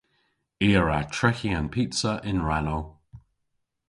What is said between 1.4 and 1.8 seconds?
an